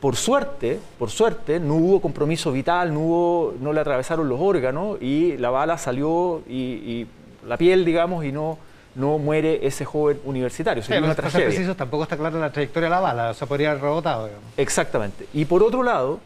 [0.02, 5.00] por suerte, por suerte, no hubo compromiso vital, no, hubo, no le atravesaron los órganos
[5.00, 7.06] y la bala salió y, y
[7.46, 8.58] la piel, digamos, y no,
[8.96, 10.82] no muere ese joven universitario.
[10.82, 11.46] Sí, Sería una tragedia.
[11.46, 14.44] precisos, tampoco está clara la trayectoria de la bala, o sea, podría haber rebotado, digamos.
[14.56, 15.28] Exactamente.
[15.32, 16.18] Y por otro lado,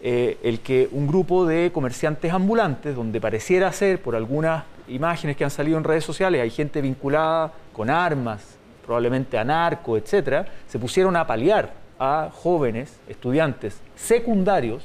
[0.00, 5.44] eh, el que un grupo de comerciantes ambulantes, donde pareciera ser, por algunas imágenes que
[5.44, 10.78] han salido en redes sociales, hay gente vinculada con armas, probablemente a narco, etcétera, se
[10.78, 14.84] pusieron a paliar a jóvenes, estudiantes secundarios,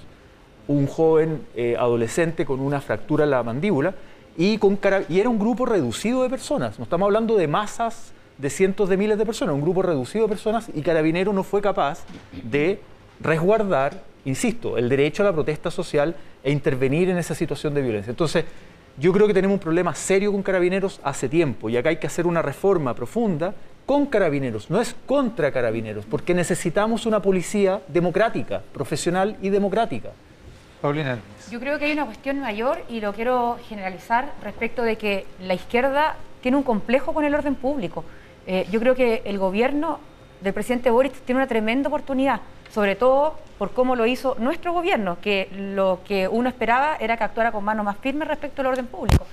[0.68, 3.94] un joven eh, adolescente con una fractura en la mandíbula,
[4.38, 6.80] y, con era un grupo reducido de personas.
[6.80, 10.30] No estamos hablando de masas de cientos de miles de personas, un grupo reducido de
[10.30, 12.04] personas, y Carabinero no fue capaz
[12.44, 12.80] de
[13.20, 18.10] resguardar, insisto, el derecho a la protesta social e intervenir en esa situación de violencia.
[18.10, 18.46] Entonces,
[18.98, 22.08] yo creo que tenemos un problema serio con carabineros hace tiempo y acá hay que
[22.08, 28.62] hacer una reforma profunda con carabineros, no es contra carabineros, porque necesitamos una policía democrática,
[28.74, 30.12] profesional y democrática.
[30.82, 31.18] Paulina.
[31.50, 35.54] Yo creo que hay una cuestión mayor y lo quiero generalizar respecto de que la
[35.54, 38.04] izquierda tiene un complejo con el orden público.
[38.48, 40.00] Eh, yo creo que el gobierno
[40.42, 45.18] del presidente Boric tiene una tremenda oportunidad, sobre todo por cómo lo hizo nuestro gobierno,
[45.22, 48.88] que lo que uno esperaba era que actuara con mano más firme respecto al orden
[48.88, 49.26] público.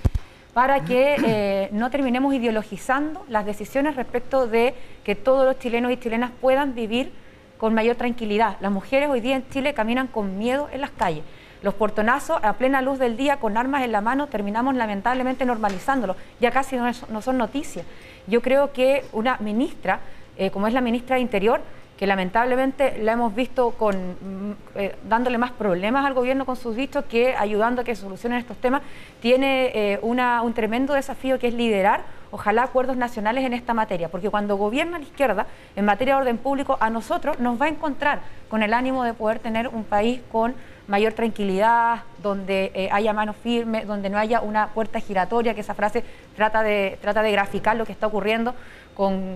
[0.54, 5.96] Para que eh, no terminemos ideologizando las decisiones respecto de que todos los chilenos y
[5.96, 7.12] chilenas puedan vivir
[7.58, 8.56] con mayor tranquilidad.
[8.60, 11.22] Las mujeres hoy día en Chile caminan con miedo en las calles.
[11.62, 16.16] Los portonazos a plena luz del día con armas en la mano terminamos lamentablemente normalizándolo.
[16.40, 17.84] Ya casi no, son noticias.
[18.26, 20.00] Yo creo que una ministra,
[20.38, 21.60] eh, como es la ministra de Interior,
[22.00, 26.74] que lamentablemente la hemos visto con, mm, eh, dándole más problemas al gobierno con sus
[26.74, 28.80] dichos que ayudando a que solucionen estos temas,
[29.20, 34.08] tiene eh, una, un tremendo desafío que es liderar, ojalá, acuerdos nacionales en esta materia,
[34.08, 37.68] porque cuando gobierna la izquierda en materia de orden público, a nosotros nos va a
[37.68, 40.54] encontrar con el ánimo de poder tener un país con
[40.90, 45.74] mayor tranquilidad, donde eh, haya mano firme, donde no haya una puerta giratoria, que esa
[45.74, 46.02] frase
[46.34, 48.54] trata de, trata de graficar lo que está ocurriendo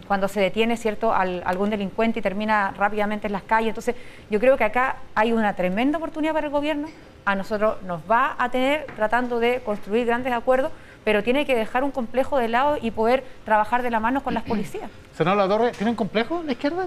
[0.07, 3.69] cuando se detiene cierto algún delincuente y termina rápidamente en las calles.
[3.69, 3.95] Entonces,
[4.29, 6.89] yo creo que acá hay una tremenda oportunidad para el gobierno.
[7.25, 10.71] A nosotros nos va a tener tratando de construir grandes acuerdos,
[11.03, 14.35] pero tiene que dejar un complejo de lado y poder trabajar de la mano con
[14.35, 14.91] las policías.
[15.17, 16.87] Senador La Torre, ¿tiene un complejo la izquierda?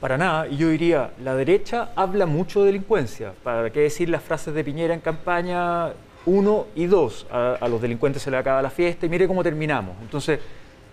[0.00, 3.32] Para nada, y yo diría, la derecha habla mucho de delincuencia.
[3.42, 5.92] ¿Para qué decir las frases de Piñera en campaña
[6.26, 7.26] uno y dos?
[7.30, 9.96] A, a los delincuentes se le acaba la fiesta y mire cómo terminamos.
[10.02, 10.38] Entonces,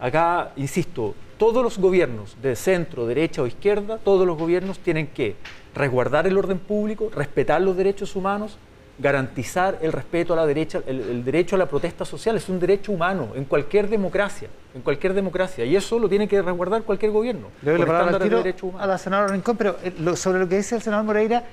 [0.03, 5.37] Acá, insisto, todos los gobiernos de centro, derecha o izquierda, todos los gobiernos tienen que
[5.73, 8.57] resguardar el orden público, respetar los derechos humanos,
[8.99, 12.91] garantizar el respeto a la derecha, el, derecho a la protesta social es un derecho
[12.91, 17.47] humano en cualquier democracia, en cualquier democracia, y eso lo tiene que resguardar cualquier gobierno.
[17.63, 20.81] Le doy la palabra a la senadora Rincón, pero eh, sobre lo que dice el
[20.81, 21.43] senador Moreira,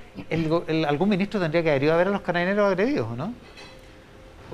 [0.86, 3.32] algún ministro tendría que haber ido a ver a los carabineros agredidos, ¿no?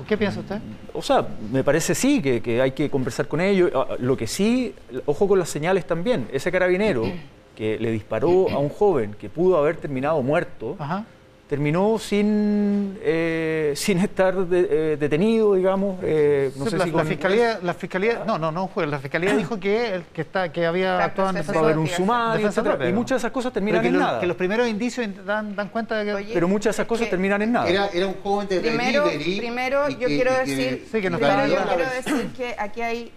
[0.07, 0.59] ¿Qué piensa usted?
[0.93, 3.71] O sea, me parece sí que, hay que conversar con ellos.
[3.73, 4.75] Ah, lo que sí,
[5.07, 6.27] ojo con las señales también.
[6.31, 7.03] Ese carabinero
[7.55, 11.03] que le disparó a un joven que pudo haber terminado muerto, Ajá
[11.47, 15.99] terminó sin, eh, sin estar eh, detenido, digamos.
[16.03, 19.59] Eh, no sé la, si la, fiscalía, la fiscalía, no, no, no la fiscalía dijo
[19.59, 22.49] que el que está, que había actuado en va a haber un sumario,
[22.87, 24.19] y muchas de esas cosas terminan en nada.
[24.19, 27.41] Que los primeros indicios dan, dan cuenta de que, pero muchas de esas cosas terminan
[27.41, 27.69] en nada.
[27.69, 29.05] Era, era un joven de primero,
[29.37, 33.11] primero yo quiero decir, sí, que primero yo quiero decir que aquí hay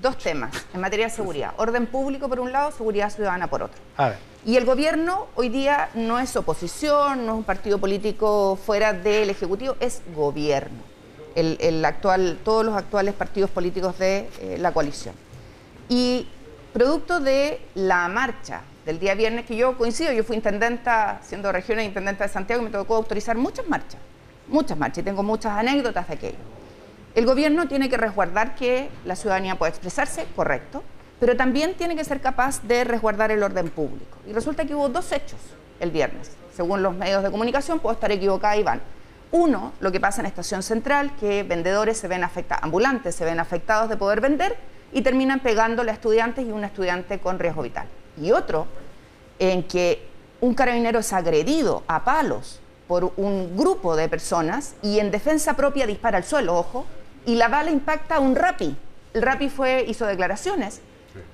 [0.00, 1.52] dos temas en materia de seguridad.
[1.56, 3.80] Orden público por un lado, seguridad ciudadana por otro.
[3.96, 4.18] A ver.
[4.44, 9.30] Y el gobierno hoy día no es oposición, no es un partido político fuera del
[9.30, 10.78] Ejecutivo, es gobierno.
[11.34, 15.14] El, actual, todos los actuales partidos políticos de eh, la coalición.
[15.88, 16.26] Y
[16.72, 21.84] producto de la marcha del día viernes, que yo coincido, yo fui intendenta, siendo regional
[21.84, 24.00] intendenta de Santiago, y me tocó autorizar muchas marchas,
[24.48, 26.57] muchas marchas, y tengo muchas anécdotas de aquello.
[27.18, 30.84] El gobierno tiene que resguardar que la ciudadanía pueda expresarse, correcto,
[31.18, 34.18] pero también tiene que ser capaz de resguardar el orden público.
[34.24, 35.40] Y resulta que hubo dos hechos
[35.80, 36.30] el viernes.
[36.54, 38.80] Según los medios de comunicación, puedo estar equivocada, Iván.
[39.32, 43.40] Uno, lo que pasa en Estación Central, que vendedores se ven afectados, ambulantes se ven
[43.40, 44.56] afectados de poder vender
[44.92, 47.88] y terminan pegándole a estudiantes y un estudiante con riesgo vital.
[48.22, 48.68] Y otro,
[49.40, 50.06] en que
[50.40, 55.84] un carabinero es agredido a palos por un grupo de personas y en defensa propia
[55.84, 56.86] dispara al suelo, ojo,
[57.26, 58.76] y la bala impacta a un rapi.
[59.14, 60.80] El rapi fue, hizo declaraciones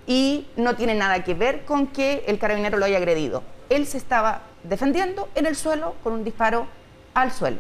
[0.06, 3.42] y no tiene nada que ver con que el carabinero lo haya agredido.
[3.68, 6.66] Él se estaba defendiendo en el suelo con un disparo
[7.14, 7.58] al suelo,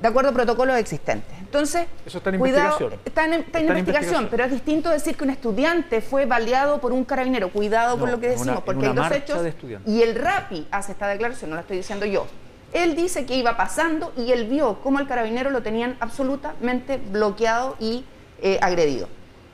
[0.00, 1.34] de acuerdo a protocolos existentes.
[1.38, 2.92] Entonces, Eso está en investigación.
[3.04, 3.34] Está en,
[3.68, 7.50] investigación, pero es distinto decir que un estudiante fue baleado por un carabinero.
[7.50, 9.40] Cuidado con lo que decimos, porque hay dos hechos.
[9.86, 12.26] Y el RAPI hace esta declaración, no la estoy diciendo yo.
[12.74, 17.76] Él dice que iba pasando y él vio cómo el carabinero lo tenían absolutamente bloqueado
[17.78, 18.04] y
[18.42, 19.08] eh, agredido.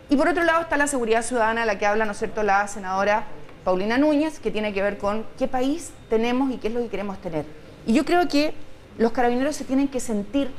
[0.09, 2.43] Y por otro lado está la seguridad ciudadana, de la que habla, ¿no es cierto?,
[2.43, 3.27] la senadora
[3.63, 6.89] Paulina Núñez, que tiene que ver con qué país tenemos y qué es lo que
[6.89, 7.45] queremos tener.
[7.87, 8.55] Y yo creo que
[8.97, 10.51] los carabineros se tienen que sentir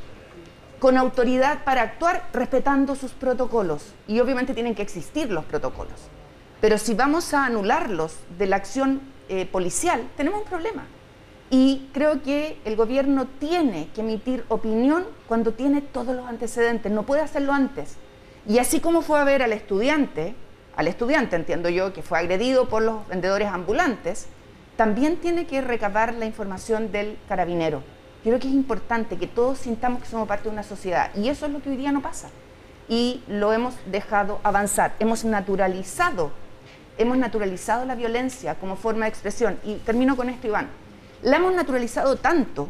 [0.78, 3.92] con autoridad para actuar respetando sus protocolos.
[4.06, 5.94] Y obviamente tienen que existir los protocolos.
[6.60, 10.86] Pero si vamos a anularlos de la acción eh, policial, tenemos un problema.
[11.54, 16.90] Y creo que el gobierno tiene que emitir opinión cuando tiene todos los antecedentes.
[16.90, 17.96] No puede hacerlo antes.
[18.48, 20.34] Y así como fue a ver al estudiante,
[20.76, 24.28] al estudiante entiendo yo, que fue agredido por los vendedores ambulantes,
[24.78, 27.82] también tiene que recabar la información del carabinero.
[28.24, 31.44] Creo que es importante que todos sintamos que somos parte de una sociedad y eso
[31.44, 32.30] es lo que hoy día no pasa.
[32.88, 36.30] Y lo hemos dejado avanzar, hemos naturalizado,
[36.96, 39.58] hemos naturalizado la violencia como forma de expresión.
[39.64, 40.80] Y termino con esto, Iván.
[41.22, 42.68] La hemos naturalizado tanto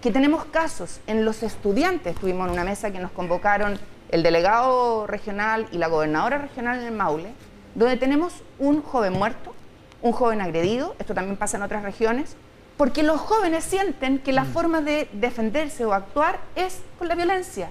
[0.00, 3.78] que tenemos casos en los estudiantes, tuvimos en una mesa que nos convocaron
[4.10, 7.32] el delegado regional y la gobernadora regional en el Maule,
[7.74, 9.54] donde tenemos un joven muerto,
[10.02, 12.36] un joven agredido, esto también pasa en otras regiones,
[12.76, 14.52] porque los jóvenes sienten que la mm.
[14.52, 17.68] forma de defenderse o actuar es con la violencia.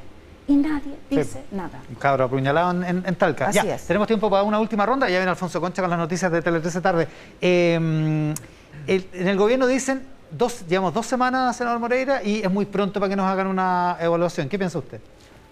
[0.47, 1.81] y nadie dice nada.
[1.89, 3.47] Un cabro apuñalado en, en, Talca.
[3.47, 3.83] Así ya, es.
[3.87, 5.07] tenemos tiempo para una última ronda.
[5.09, 7.07] Ya viene Alfonso Concha con las noticias de Tele 13 tarde.
[7.41, 8.33] Eh,
[8.87, 10.01] el- en el gobierno dicen,
[10.31, 13.97] dos, llevamos dos semanas, senador Moreira, y es muy pronto para que nos hagan una
[13.99, 14.49] evaluación.
[14.49, 14.99] ¿Qué piensa usted?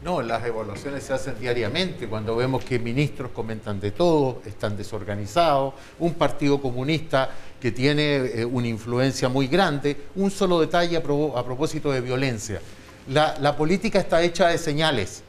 [0.03, 5.73] No, las evaluaciones se hacen diariamente cuando vemos que ministros comentan de todo, están desorganizados,
[5.99, 10.05] un partido comunista que tiene eh, una influencia muy grande.
[10.15, 12.61] Un solo detalle a, propósito de violencia.
[13.09, 15.23] La, la política está hecha de señales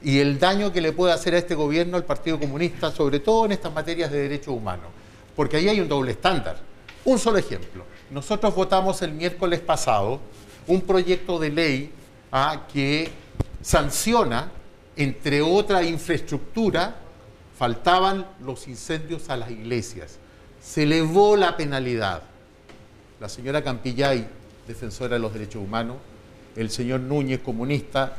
[0.00, 3.46] y el daño que le puede hacer a este gobierno el Partido Comunista, sobre todo
[3.46, 4.86] en estas materias de derechos humanos,
[5.34, 6.58] porque ahí hay un doble estándar.
[7.04, 7.84] Un solo ejemplo.
[8.14, 10.20] Nosotros votamos el miércoles pasado
[10.68, 11.92] un proyecto de ley
[12.30, 13.10] ah, que
[13.60, 14.52] sanciona,
[14.94, 16.94] entre otra infraestructura,
[17.58, 20.20] faltaban los incendios a las iglesias.
[20.62, 22.22] Se elevó la penalidad.
[23.18, 24.28] La señora Campillay,
[24.68, 25.96] defensora de los derechos humanos,
[26.54, 28.12] el señor Núñez, comunista,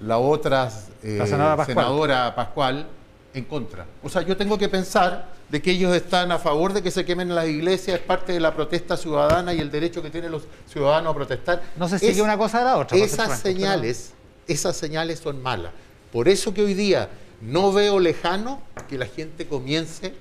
[0.00, 0.72] la otra
[1.04, 1.76] eh, La senadora Pascual.
[1.76, 2.86] senadora Pascual,
[3.32, 3.86] en contra.
[4.02, 7.04] O sea, yo tengo que pensar de que ellos están a favor de que se
[7.04, 10.42] quemen las iglesias, es parte de la protesta ciudadana y el derecho que tienen los
[10.70, 11.62] ciudadanos a protestar.
[11.76, 14.12] No se sigue una cosa de la otra, Esas señales,
[14.48, 15.72] esas señales son malas.
[16.12, 17.08] Por eso que hoy día
[17.40, 20.14] no veo lejano que la gente comience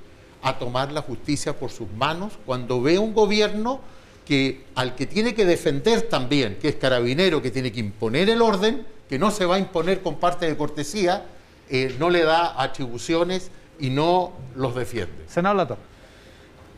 [0.43, 3.79] a tomar la justicia por sus manos cuando ve un gobierno
[4.25, 8.41] que al que tiene que defender también, que es carabinero, que tiene que imponer el
[8.41, 11.25] orden, que no se va a imponer con parte de cortesía,
[11.69, 15.25] eh, no le da atribuciones y no los defiende.
[15.27, 15.77] Senador Lato,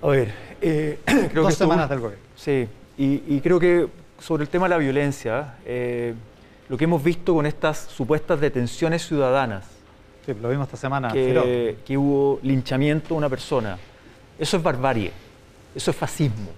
[0.01, 2.25] A ver, eh, creo dos que esto- semanas del gobierno.
[2.35, 3.87] Sí, y, y creo que
[4.19, 6.13] sobre el tema de la violencia, eh,
[6.69, 9.65] lo que hemos visto con estas supuestas detenciones ciudadanas,
[10.25, 11.07] Sí, lo vimos esta semana.
[11.11, 13.77] que, que hubo linchamiento de una persona,
[14.37, 15.11] eso es barbarie,
[15.73, 16.49] eso es fascismo.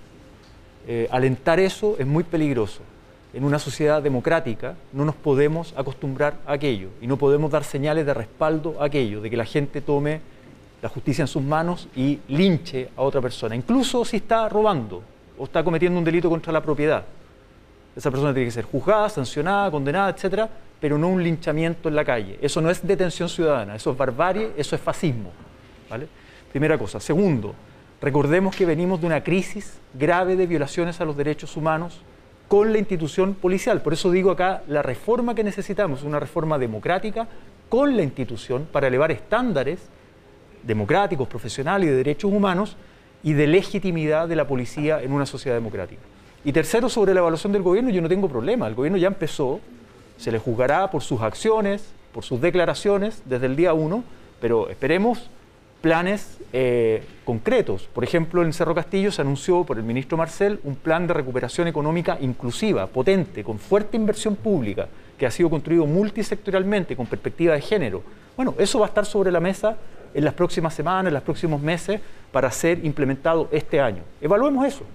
[0.87, 2.81] Eh, alentar eso es muy peligroso.
[3.31, 8.05] En una sociedad democrática no nos podemos acostumbrar a aquello y no podemos dar señales
[8.05, 10.21] de respaldo a aquello, de que la gente tome
[10.81, 15.03] la justicia en sus manos y linche a otra persona, incluso si está robando
[15.37, 17.03] o está cometiendo un delito contra la propiedad.
[17.95, 22.05] Esa persona tiene que ser juzgada, sancionada, condenada, etcétera, pero no un linchamiento en la
[22.05, 22.39] calle.
[22.41, 25.31] Eso no es detención ciudadana, eso es barbarie, eso es fascismo.
[25.89, 26.07] ¿vale?
[26.51, 26.99] Primera cosa.
[26.99, 27.53] Segundo,
[28.01, 31.99] recordemos que venimos de una crisis grave de violaciones a los derechos humanos
[32.49, 33.81] con la institución policial.
[33.81, 37.27] Por eso digo acá, la reforma que necesitamos es una reforma democrática
[37.69, 39.79] con la institución para elevar estándares
[40.63, 42.75] democráticos, profesionales y de derechos humanos
[43.23, 46.01] y de legitimidad de la policía en una sociedad democrática.
[46.43, 48.65] Y tercero, sobre la evaluación del gobierno, yo no tengo problema.
[48.67, 49.59] El gobierno ya empezó,
[50.17, 54.03] se le juzgará por sus acciones, por sus declaraciones desde el día uno,
[54.41, 55.29] pero esperemos
[55.81, 57.87] planes eh, concretos.
[57.93, 61.67] Por ejemplo, en Cerro Castillo se anunció por el ministro Marcel un plan de recuperación
[61.67, 64.87] económica inclusiva, potente, con fuerte inversión pública,
[65.17, 68.03] que ha sido construido multisectorialmente, con perspectiva de género.
[68.35, 69.77] Bueno, eso va a estar sobre la mesa
[70.13, 74.01] en las próximas semanas, en los próximos meses, para ser implementado este año.
[74.21, 74.85] Evaluemos eso.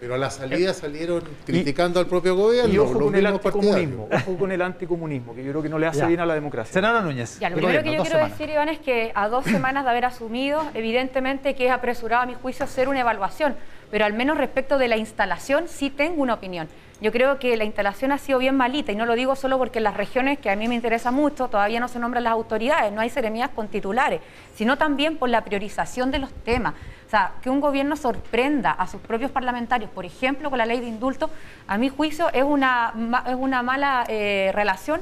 [0.00, 2.72] Pero a la salida salieron criticando al propio gobierno.
[2.72, 5.86] Y ojo con el anticomunismo, ojo con el anticomunismo, que yo creo que no le
[5.86, 6.06] hace Ya.
[6.06, 6.72] bien a la democracia.
[6.72, 7.38] Senadora Núñez.
[7.38, 8.38] Ya, lo primero gobierno, que yo quiero semanas.
[8.38, 12.26] decir, Iván, es que a dos semanas de haber asumido, evidentemente que es apresurado a
[12.26, 13.54] mi juicio hacer una evaluación,
[13.90, 16.68] pero al menos respecto de la instalación sí tengo una opinión.
[17.00, 19.78] Yo creo que la instalación ha sido bien malita y no lo digo solo porque
[19.78, 22.92] en las regiones que a mí me interesa mucho todavía no se nombran las autoridades,
[22.92, 24.20] no hay seremías con titulares,
[24.54, 26.74] sino también por la priorización de los temas.
[27.06, 30.78] O sea, que un gobierno sorprenda a sus propios parlamentarios, por ejemplo, con la ley
[30.80, 31.30] de indulto,
[31.66, 32.92] a mi juicio es una,
[33.26, 35.00] es una mala eh, relación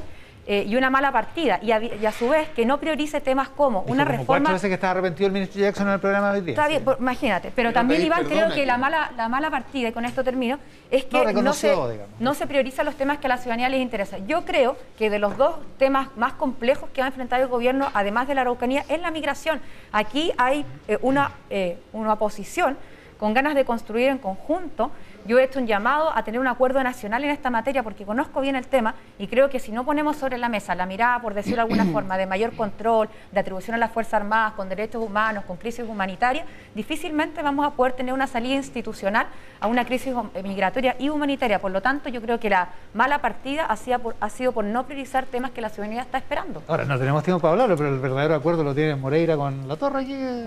[0.50, 1.58] eh, y una mala partida.
[1.62, 4.38] Y a, y a su vez que no priorice temas como Dijo una como reforma...
[4.44, 6.54] cuatro veces que estaba arrepentido el ministro Jackson en el programa de hoy día.
[6.54, 7.52] Está bien, por- imagínate.
[7.54, 10.58] Pero también, pedir Iván, creo que la mala, la mala partida, y con esto termino,
[10.90, 12.08] es que no, se, digamos.
[12.18, 14.26] no se priorizan los temas que a la ciudadanía les interesan.
[14.26, 17.90] Yo creo que de los dos temas más complejos que va a enfrentar el gobierno,
[17.92, 19.60] además de la Araucanía, es la migración.
[19.92, 22.78] Aquí hay eh, una, eh, una oposición
[23.18, 24.90] con ganas de construir en conjunto.
[25.28, 28.40] Yo he hecho un llamado a tener un acuerdo nacional en esta materia porque conozco
[28.40, 31.34] bien el tema y creo que si no ponemos sobre la mesa la mirada, por
[31.34, 35.04] decirlo de alguna forma, de mayor control, de atribución a las Fuerzas Armadas, con derechos
[35.04, 39.26] humanos, con crisis humanitaria, difícilmente vamos a poder tener una salida institucional
[39.60, 41.58] a una crisis eh, migratoria y humanitaria.
[41.58, 44.64] Por lo tanto, yo creo que la mala partida ha sido por, ha sido por
[44.64, 46.62] no priorizar temas que la ciudadanía está esperando.
[46.66, 49.76] Ahora, no tenemos tiempo para hablarlo, pero el verdadero acuerdo lo tiene Moreira con la
[49.76, 50.46] torre aquí eh,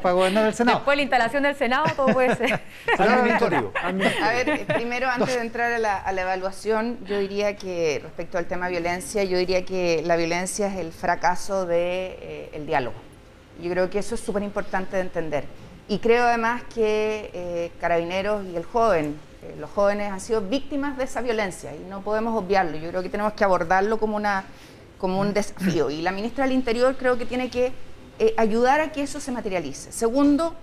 [0.00, 0.78] para gobernar el Senado.
[0.86, 2.62] Después de la instalación del Senado, todo puede ser.
[2.98, 3.72] Administrativo.
[4.22, 8.00] A ver, eh, primero antes de entrar a la, a la evaluación, yo diría que
[8.02, 12.96] respecto al tema violencia, yo diría que la violencia es el fracaso del diálogo.
[13.62, 15.44] Yo creo que eso es súper importante de entender.
[15.88, 20.98] Y creo además que eh, Carabineros y el joven, eh, los jóvenes han sido víctimas
[20.98, 22.76] de esa violencia y no podemos obviarlo.
[22.76, 24.44] Yo creo que tenemos que abordarlo como una,
[24.98, 25.88] como un desafío.
[25.90, 27.72] Y la ministra del Interior creo que tiene que
[28.18, 29.92] eh, ayudar a que eso se materialice.
[29.92, 30.56] Segundo,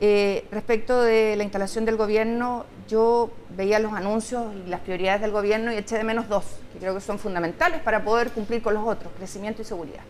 [0.00, 5.30] eh, respecto de la instalación del gobierno, yo veía los anuncios y las prioridades del
[5.30, 8.74] gobierno y eché de menos dos, que creo que son fundamentales para poder cumplir con
[8.74, 10.02] los otros, crecimiento y seguridad.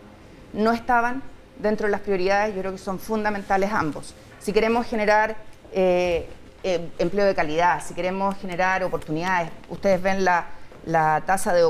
[0.53, 1.23] No estaban
[1.57, 4.13] dentro de las prioridades, yo creo que son fundamentales ambos.
[4.39, 5.35] Si queremos generar
[5.71, 6.27] eh,
[6.63, 10.47] empleo de calidad, si queremos generar oportunidades, ustedes ven la,
[10.85, 11.63] la tasa de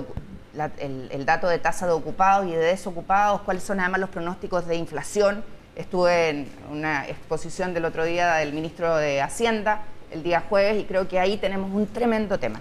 [0.80, 4.76] el, dato de tasa de ocupados y de desocupados, cuáles son además los pronósticos de
[4.76, 5.44] inflación.
[5.78, 10.86] Estuve en una exposición del otro día del ministro de Hacienda, el día jueves, y
[10.86, 12.60] creo que ahí tenemos un tremendo tema.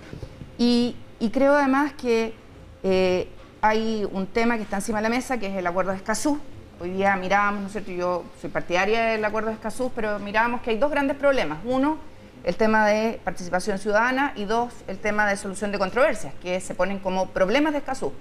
[0.59, 0.95] Y,
[1.33, 2.35] creo además que
[2.83, 3.27] eh,
[3.63, 6.39] hay un tema que está encima de la mesa, que es el acuerdo de Escazú.
[6.79, 7.91] Hoy día mirábamos, ¿no es cierto?
[7.91, 11.61] Yo soy partidaria del acuerdo de Escazú, pero mirábamos que hay dos grandes problemas.
[11.65, 11.97] Uno,
[12.45, 16.75] el tema de participación ciudadana y dos, el tema de solución de controversias, que se
[16.75, 18.13] ponen como problemas de Escazú.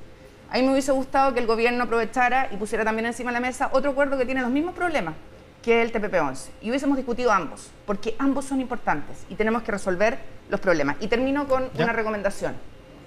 [0.56, 3.40] A mí me hubiese gustado que el gobierno aprovechara y pusiera también encima de la
[3.42, 5.14] mesa otro acuerdo que tiene los mismos problemas,
[5.62, 6.48] que el TPP-11.
[6.62, 10.96] Y hubiésemos discutido ambos, porque ambos son importantes y tenemos que resolver los problemas.
[11.02, 12.56] Y termino con una recomendación.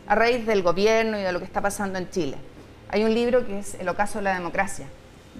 [0.07, 2.37] A raíz del gobierno y de lo que está pasando en Chile,
[2.91, 4.87] hay un libro que es El ocaso de la democracia,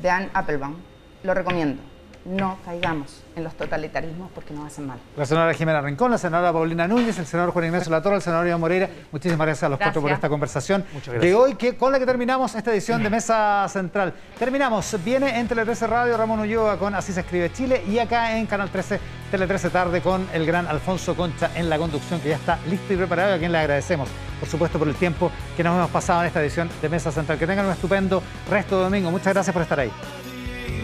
[0.01, 0.77] de Anne Applebaum.
[1.25, 1.83] Lo recomiendo
[2.29, 4.99] no caigamos en los totalitarismos porque nos hacen mal.
[5.17, 8.47] La senadora Jimena Rincón, la senadora Paulina Núñez, el senador Juan Ignacio Latorre, el senador
[8.47, 8.89] Iván Moreira.
[9.13, 10.85] Muchísimas gracias a los cuatro por esta conversación
[11.21, 14.13] de hoy, que, con la que terminamos esta edición de Mesa Central.
[14.39, 14.97] Terminamos.
[15.05, 18.47] Viene en Tele 13 Radio Ramón Ulloa con Así se escribe Chile y acá en
[18.47, 19.01] Canal 13,
[19.31, 22.93] Tele 13 tarde con el gran Alfonso Concha en la conducción que ya está listo
[22.93, 24.09] y preparado y a quien le agradecemos,
[24.41, 27.39] por supuesto, por el tiempo que nos hemos pasado en esta edición de Mesa Central.
[27.39, 29.11] Que tengan un estupendo resto de domingo.
[29.11, 29.91] Muchas gracias por estar ahí.